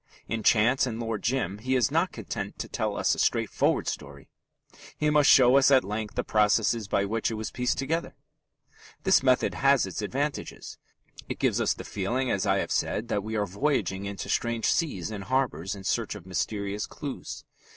In 0.27 0.41
Chance 0.41 0.87
and 0.87 0.99
Lord 0.99 1.21
Jim 1.21 1.59
he 1.59 1.75
is 1.75 1.91
not 1.91 2.11
content 2.11 2.57
to 2.57 2.67
tell 2.67 2.97
us 2.97 3.13
a 3.13 3.19
straightforward 3.19 3.87
story: 3.87 4.29
he 4.97 5.11
must 5.11 5.29
show 5.29 5.57
us 5.57 5.69
at 5.69 5.83
length 5.83 6.15
the 6.15 6.23
processes 6.23 6.87
by 6.87 7.05
which 7.05 7.29
it 7.29 7.35
was 7.35 7.51
pieced 7.51 7.77
together. 7.77 8.15
This 9.03 9.21
method 9.21 9.53
has 9.53 9.85
its 9.85 10.01
advantages. 10.01 10.79
It 11.29 11.37
gives 11.37 11.61
us 11.61 11.75
the 11.75 11.83
feeling, 11.83 12.31
as 12.31 12.47
I 12.47 12.57
have 12.57 12.71
said, 12.71 13.09
that 13.09 13.21
we 13.23 13.35
are 13.35 13.45
voyaging 13.45 14.05
into 14.05 14.27
strange 14.27 14.65
seas 14.65 15.11
and 15.11 15.25
harbours 15.25 15.75
in 15.75 15.83
search 15.83 16.15
of 16.15 16.25
mysterious 16.25 16.87
clues. 16.87 17.45